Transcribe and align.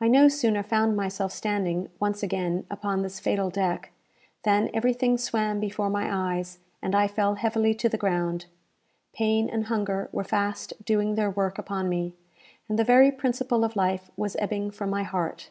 I 0.00 0.08
no 0.08 0.26
sooner 0.26 0.64
found 0.64 0.96
myself 0.96 1.30
standing, 1.30 1.88
once 2.00 2.20
again, 2.24 2.66
upon 2.68 3.02
this 3.02 3.20
fatal 3.20 3.48
deck, 3.48 3.92
than 4.42 4.68
everything 4.74 5.16
swam 5.16 5.60
before 5.60 5.88
my 5.88 6.34
eyes, 6.34 6.58
and 6.82 6.96
I 6.96 7.06
fell 7.06 7.36
heavily 7.36 7.72
to 7.76 7.88
the 7.88 7.96
ground. 7.96 8.46
Pain 9.12 9.48
and 9.48 9.66
hunger 9.66 10.08
were 10.10 10.24
fast 10.24 10.72
doing 10.84 11.14
their 11.14 11.30
work 11.30 11.58
upon 11.58 11.88
me, 11.88 12.16
and 12.68 12.76
the 12.76 12.82
very 12.82 13.12
principle 13.12 13.62
of 13.62 13.76
life 13.76 14.10
was 14.16 14.34
ebbing 14.40 14.72
from 14.72 14.90
my 14.90 15.04
heart. 15.04 15.50